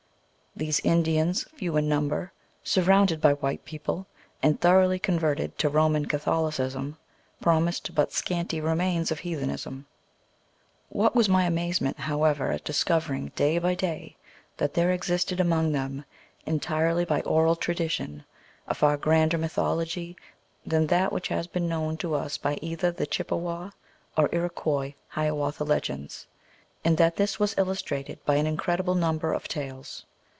These 0.53 0.81
Indians, 0.81 1.45
few 1.53 1.77
in 1.77 1.87
number, 1.87 2.33
surrounded 2.61 3.21
by 3.21 3.35
white 3.35 3.63
people, 3.63 4.05
and 4.43 4.59
thoroughly 4.59 4.99
converted 4.99 5.57
to 5.59 5.69
Roman 5.69 6.05
Catholicism, 6.07 6.97
promised 7.39 7.95
but 7.95 8.11
scanty 8.11 8.59
remains 8.59 9.11
of 9.11 9.19
heathenism. 9.19 9.87
What 10.89 11.15
was 11.15 11.29
my 11.29 11.45
amazement, 11.45 11.99
however, 11.99 12.51
at 12.51 12.65
discovering, 12.65 13.27
day 13.33 13.59
by 13.59 13.75
day, 13.75 14.17
that 14.57 14.73
there 14.73 14.91
existed 14.91 15.39
among 15.39 15.71
them, 15.71 16.03
entirely 16.45 17.05
by 17.05 17.21
oral 17.21 17.55
tradition, 17.55 18.25
a 18.67 18.75
far 18.75 18.97
grander 18.97 19.37
mythology 19.37 20.17
than 20.65 20.87
that 20.87 21.13
which 21.13 21.29
has 21.29 21.47
been 21.47 21.63
made 21.63 21.69
known 21.75 21.95
to 21.97 22.13
us 22.13 22.37
by 22.37 22.57
either 22.61 22.91
the 22.91 23.07
Chippewa 23.07 23.69
or 24.17 24.27
Iroquois 24.33 24.95
Hiawatha 25.11 25.63
Legends, 25.63 26.27
and 26.83 26.97
that 26.97 27.15
this 27.15 27.39
was 27.39 27.55
illustrated 27.57 28.23
by 28.25 28.35
an 28.35 28.45
incredible 28.45 28.95
number 28.95 29.31
of 29.33 29.47
tales. 29.47 30.05